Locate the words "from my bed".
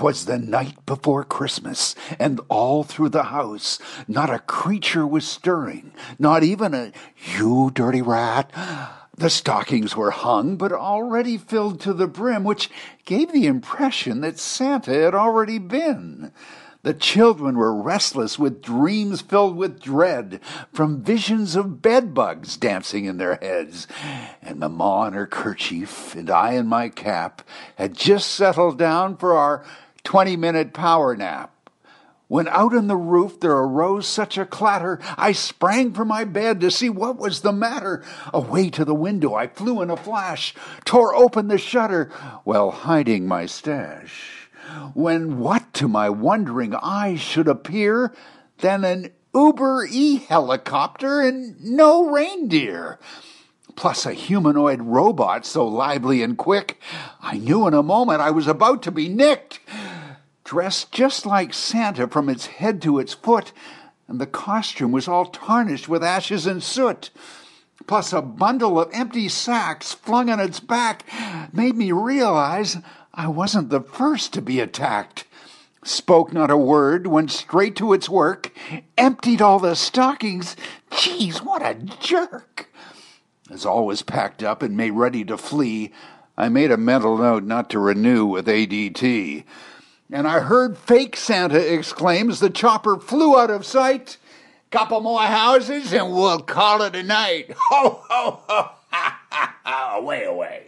35.92-36.60